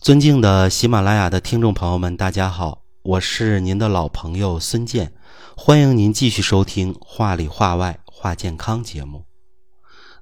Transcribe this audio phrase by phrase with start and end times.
[0.00, 5.12] 尊敬的喜马拉雅的听众朋友们，大家好，我是您的老朋友孙健，
[5.54, 9.26] 欢迎您继续收听《话里话外话健康》节目。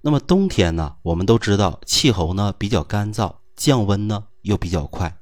[0.00, 5.16] 那么冬天呢，我们都知道气候呢比较干燥，降温呢又比较快，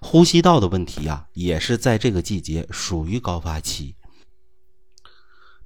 [0.00, 3.96] 呼吸道的问题呀，也是在这个季节属于高发期。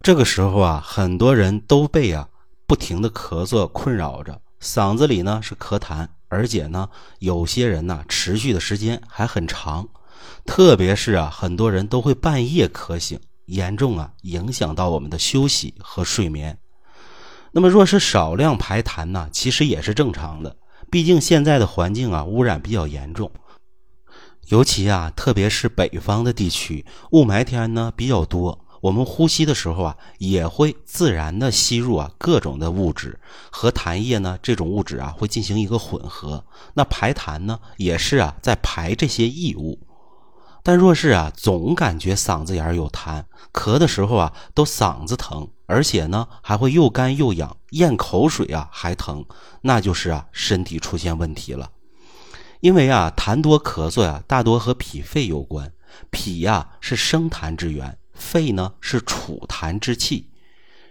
[0.00, 2.28] 这个时候啊，很多人都被啊
[2.66, 6.08] 不停的咳嗽困扰着，嗓子里呢是咳痰。
[6.28, 6.88] 而且呢，
[7.18, 9.88] 有些人呢，持续的时间还很长，
[10.44, 16.58] 特别是啊，很多人都会半夜咳醒，严重啊，影响到我们的休息和睡眠。
[17.52, 20.56] 那么，若是少量排痰呢，其实也是正常的，
[20.90, 23.30] 毕竟现在的环境啊，污染比较严重，
[24.48, 28.63] 尤其啊，特别是北方的地区，雾霾天呢比较多。
[28.84, 33.18] 我们呼吸的时候啊，也会自然的吸入啊各种的物质
[33.50, 36.44] 和痰液呢，这种物质啊会进行一个混合。
[36.74, 39.80] 那排痰呢，也是啊在排这些异物。
[40.62, 49.24] 但若是啊总感觉嗓子眼有痰，咳的时候啊都嗓子疼，而且呢还会又干又痒，咽口水啊还疼，
[49.62, 51.70] 那就是啊身体出现问题了。
[52.60, 55.72] 因为啊痰多咳嗽呀，大多和脾肺有关，
[56.10, 57.96] 脾呀是生痰之源。
[58.14, 60.30] 肺呢是储痰之器，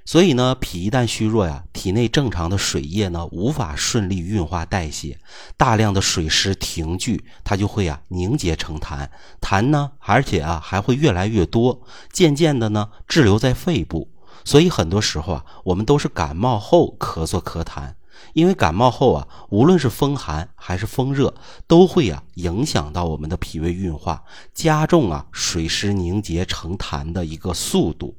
[0.05, 5.17] 所以呢，脾一旦虚弱呀，体内正常的水液呢无法顺利运化代谢，
[5.57, 9.07] 大量的水湿停聚，它就会啊凝结成痰，
[9.41, 14.09] 痰呢，而且啊还会越来越多，渐渐的呢滞留在肺部。
[14.45, 17.93] 所以很多时候啊，我们都是感冒后咳嗽咳痰。
[18.33, 21.33] 因为感冒后啊，无论是风寒还是风热，
[21.67, 28.15] 都会啊影响到我们的脾胃运化，加重啊水湿凝结成痰的一个速度。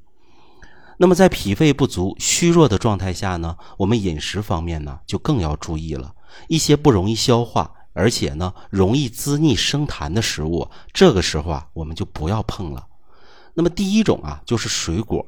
[0.96, 6.14] 那么在脾肺不足、虚弱的状态下呢，我们饮食方面呢就更要注意了。
[6.48, 12.86] 一些不容易消化，而且呢容易滋腻生痰的食物，这个时候啊我们就不要碰了。
[13.54, 15.26] 那么第一种啊就是水果，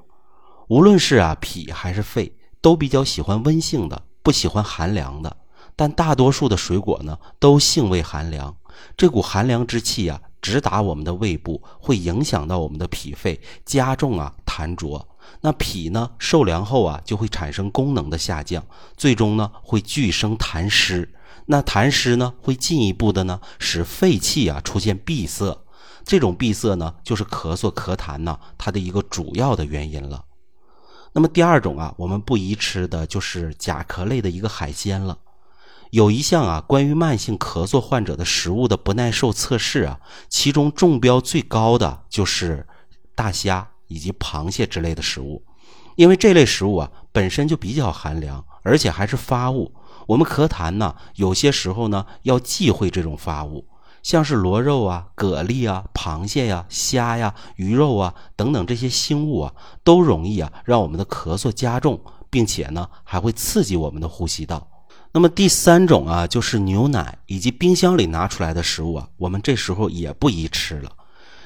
[0.69, 4.03] 无论是啊脾还是肺，都比较喜欢温性的。
[4.27, 5.37] 不喜欢寒凉的，
[5.77, 8.57] 但大多数的水果呢都性味寒凉。
[8.97, 15.07] 这股寒凉之气啊，直达我们的胃部，会影响到我们的脾肺，加重啊痰浊。
[15.43, 18.67] 那脾呢受凉后啊，就会产生功能的下降，
[18.97, 21.15] 最终呢会聚生痰湿。
[21.45, 25.57] 那痰湿呢会进一步的呢使肺气啊出现闭塞。
[26.05, 30.25] 这种闭塞呢就是咳嗽咳痰呢它的一个主要的原因了。
[31.17, 35.17] 那么第二种啊，我们不宜吃的就是甲壳类的一个海鲜了。
[35.91, 42.67] 有一项啊，关于慢性咳嗽患者的食物的不耐受测试啊，其中中标最高的就是
[43.15, 45.43] 大虾以及螃蟹之类的食物，
[45.95, 49.73] 因为这类食物啊本身就比较寒凉，而且还是发物。
[50.07, 53.67] 我们咳痰呢，有些时候呢要忌讳这种发物。
[54.07, 59.53] 像是螺肉啊、蛤蜊啊、螃蟹呀、虾呀、鱼肉啊等等这些腥物啊，
[59.83, 62.01] 都容易啊让我们的咳嗽加重，
[62.31, 64.65] 并且呢还会刺激我们的呼吸道。
[65.11, 70.93] 那么第三种啊，就是牛奶以及冰箱里拿出来的食物啊，我们这时候也不宜吃了，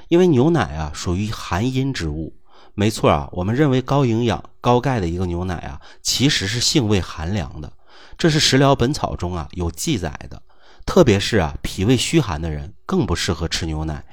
[0.09, 2.35] 因为牛奶啊属于寒阴之物。
[2.75, 7.73] 没错啊，我们认为高营养、高钙的一个牛奶啊，其实是性味寒凉的，
[8.19, 10.43] 这是《食疗本草》中啊有记载的。
[10.91, 14.05] 特别是啊，脾胃虚寒的人更不适合吃牛奶，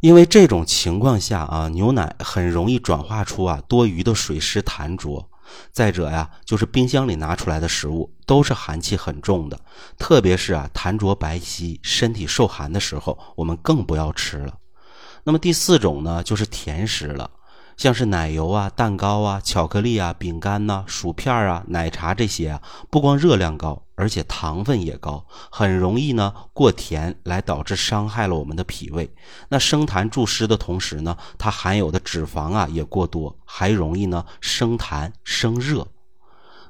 [0.00, 5.28] 因为这种情况下啊，牛奶很容易转化出啊多余的水湿痰浊。
[5.72, 9.60] 再者呀，就是冰箱里拿出来的食物都是寒气很重的，
[9.98, 14.54] 特别是啊痰浊白稀、身体受寒的时候，我们更不要吃了。
[15.22, 17.30] 那么第四种呢，就是甜食了。
[17.76, 29.14] 像是奶油啊、蛋糕啊、巧克力啊、饼干呐、薯片啊、奶茶这些啊，不光热量高，而且糖分也高，很容易呢过甜，来导致伤害了我们的脾胃。
[29.50, 35.86] 那生痰助湿的同时呢，它含有的脂肪啊也过多，还容易呢生痰生热。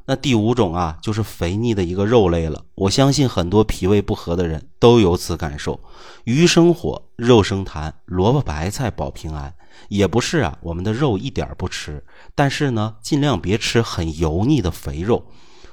[0.06, 2.64] 那第五种啊，就是肥腻的一个肉类了。
[2.76, 5.80] 我相信很多脾胃不和的人都有此感受。
[6.24, 9.52] 鱼生火，肉生痰，萝卜白菜保平安。
[9.88, 12.04] 也不是啊，我们的肉一点不吃，
[12.34, 15.26] 但是呢，尽量别吃很油腻的肥肉，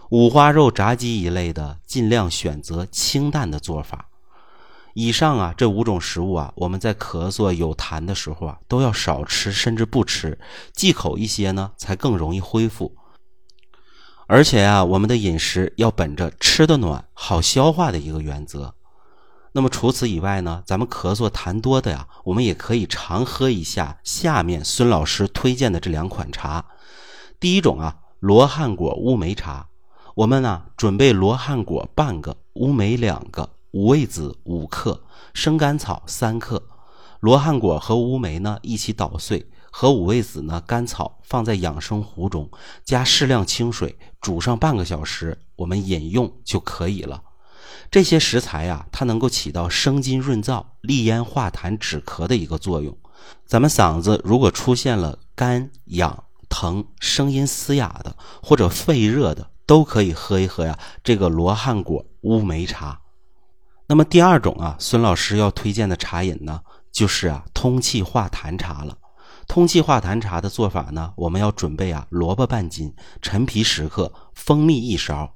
[0.10, 4.10] 五花肉、炸鸡一类的，尽量选择清淡的做法。
[4.96, 10.38] 以上啊，这五种食物啊，我们在咳嗽有痰的时候啊，都要少吃，甚至不吃，
[10.74, 12.96] 忌口一些呢，才更容易恢复。
[14.34, 18.74] 而且啊，我们的饮食要本着吃的暖、好消化的一个原则。
[19.52, 26.66] 那么除此以外呢，咱们咳嗽痰多的呀，我们也可以常喝一下下面孙老师推荐的这两款茶。
[27.40, 29.68] 第一种啊，罗汉果乌梅茶。
[30.16, 35.00] 我们呢准备罗汉果半个，乌梅两个，五味子五克，
[35.36, 36.64] 生甘草三克，
[37.20, 42.50] 罗汉果和乌梅呢一起捣碎，和五味子呢、甘草放在养生壶中，
[42.84, 47.22] 加适量清水煮上半个小时，我们饮用就可以了。
[47.92, 52.98] 这些食材呀，它能够起到生津润燥、利咽化痰止咳的一个作用。
[53.46, 60.80] 咱们嗓子如果出现了干痒疼、声音嘶哑的，或者肺热的，都可以喝一喝呀。
[61.04, 63.02] 这个罗汉果乌梅茶。
[63.88, 66.62] 那么第二种啊，孙老师要推荐的茶饮呢，
[66.94, 68.98] 就是啊通气化痰茶了。
[69.54, 72.92] 通气化痰茶的做法呢，我们要准备啊萝卜半斤、
[73.22, 75.32] 陈皮十克、蜂蜜一勺。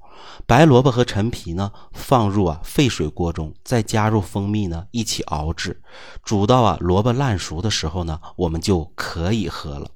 [0.48, 5.80] 白萝卜和陈皮呢，放入啊沸水锅中，再加入蜂蜜呢，一起熬制，
[6.24, 9.88] 煮到啊萝卜烂熟的时候呢，我们就可以喝了。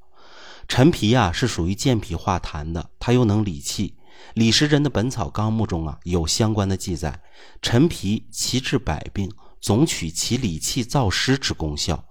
[0.67, 3.95] 陈皮啊是属于健脾化痰的，它又能理气。
[4.35, 7.19] 李时珍的《本草纲目》中啊有相关的记载，
[7.59, 12.05] 陈皮其治百病，总取其理气燥湿之功效。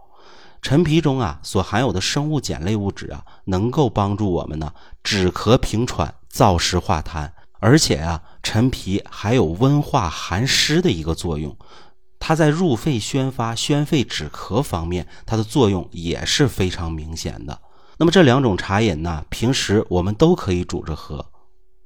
[0.62, 4.72] 陈皮中啊所含有的生物碱类物质啊，能够帮助我们呢
[5.02, 7.30] 止咳平喘、燥湿化痰。
[7.62, 11.54] 而且啊，陈皮还有温化寒湿的一个作用，
[12.18, 17.60] 它在入肺宣发、宣肺止咳方面，它的作用也是非常明显的。
[17.98, 21.26] 那么这两种茶饮呢，平时我们都可以煮着喝。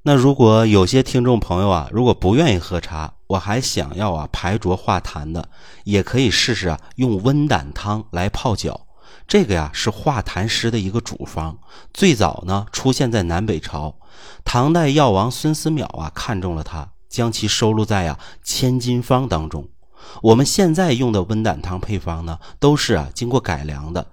[0.04, 5.48] 那如果有些听众朋友啊，如果不愿意喝茶，我还想要啊排浊化痰的，
[5.84, 8.86] 也可以试试啊用温胆汤来泡脚。
[9.26, 11.58] 这个呀是化痰湿的一个主方，
[11.92, 13.96] 最早呢出现在南北朝。
[14.44, 19.68] 唐代药王孙思邈啊，看中了它，将其收录在啊《千金方》当中。
[20.22, 24.06] 我们现在用的温胆汤配方呢，都是啊经过改良的。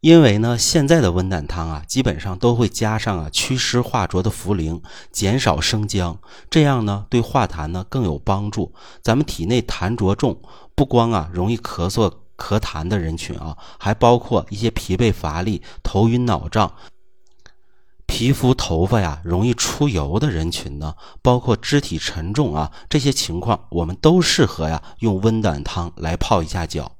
[0.00, 8.72] 因为呢，现在的温胆汤啊，基本上都会加上啊祛湿化浊的茯苓，减少生姜，这样呢对化痰呢更有帮助。
[9.02, 10.40] 咱们体内痰浊重，
[10.74, 16.72] 不光啊容易咳嗽咳痰的人群啊，还包括一些疲惫乏力、头晕脑胀。
[18.06, 26.92] 皮肤、头发呀容易出油的人群呢，包括肢体沉重啊这些情况，我们都适合呀用温胆汤来泡一下脚。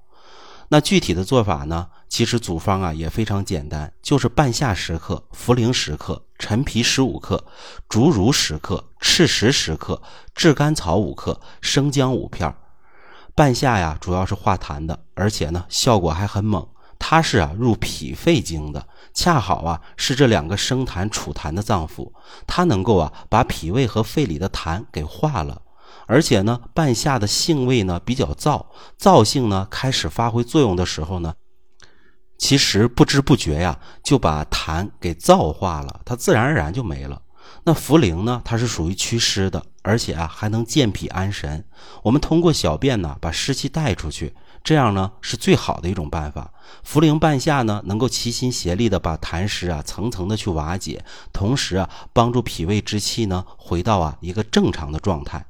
[0.69, 7.45] 那具体的做法呢，其实组方啊也非常简单，就是半夏十克、茯苓十克、陈皮十五克、
[7.89, 10.01] 竹茹十克、赤石十克、
[10.35, 12.55] 炙甘草五克、生姜五片。
[13.35, 16.67] 半夏呀主要是化痰的，而且呢效果还很猛。
[16.99, 22.11] 它是啊入脾肺经的，恰好啊是这两个生痰储痰的脏腑，
[22.47, 25.61] 它能够啊把脾胃和肺里的痰给化了，
[26.07, 28.65] 而且呢半夏的性味呢比较燥，
[28.99, 31.35] 燥性呢开始发挥作用的时候呢，
[32.39, 37.23] 其实不知不觉呀就把痰给燥化了，它自然而然就没了。
[37.65, 41.65] 那茯苓呢，它是属于祛湿的，而且啊还能健脾安神，
[42.03, 44.35] 我们通过小便呢把湿气带出去。
[44.63, 46.53] 这样呢是最好的一种办法。
[46.85, 55.47] 茯苓半夏呢，能够齐心协力的把痰湿啊层层的去瓦解，同时啊帮助脾胃之气呢回到啊一个正常的状态。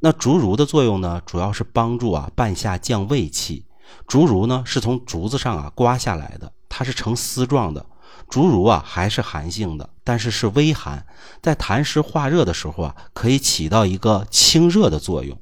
[0.00, 3.64] 那竹茹的作用呢，主要是帮助啊半夏降胃气。
[4.06, 7.84] 竹茹呢是从竹子上啊刮下来的，它是呈丝状的。
[8.28, 11.06] 竹茹啊还是寒性的，但是是微寒，
[11.42, 15.38] 在痰湿化热的时候啊，可以起到一个清热的作用。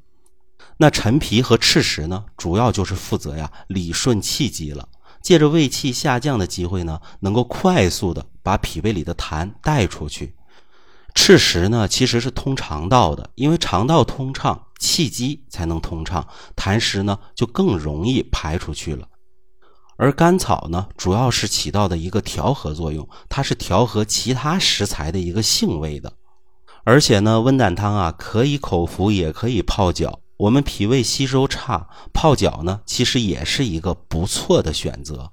[0.79, 4.89] 那陈皮和赤石呢，主要就是负责呀理顺气机了。
[5.21, 10.35] 借着胃气下降的机会呢，能够快速的把脾胃里的痰带出去。
[11.15, 19.07] 赤石呢，其实是通肠道的，因为肠道通畅，气机才能通畅，痰湿呢就更容易排出去了。
[19.97, 26.13] 而甘草呢，主要是起到的一个调和作用，它是调和其他食材的一个性味的。
[26.85, 30.19] 而且呢，温胆汤啊，可以口服，也可以泡脚。
[30.39, 35.32] 我们脾胃吸收差，泡脚呢，其实也是一个不错的选择。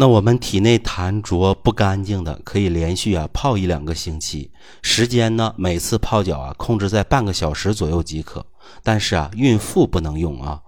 [0.00, 4.48] 那我们体内痰浊不干净的，可以连续啊泡一两个星期，
[4.80, 8.46] 时间呢，每次泡脚啊控制在半个小时左右即可。
[8.84, 10.62] 但是啊，孕妇不能用啊。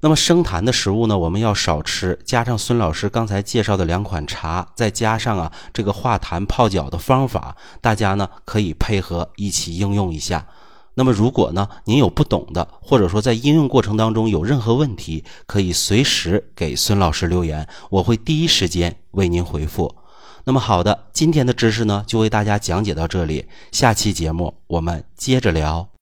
[0.00, 2.18] 那么生痰的食物呢，我们要少吃。
[2.24, 10.44] 加上孙老师刚才介绍的两款茶，再加上啊这个化痰泡脚的方法，大家呢可以配合一起应用一下。
[10.98, 19.94] 那么，如果呢，您有不懂的，或者说在应用过程当中有任何问题，可以随时给孙老师留言，我会第一时间为您回复。
[20.44, 25.86] 那么，好的，今天的知识呢，就为大家讲解到这里，下期节目我们接着聊。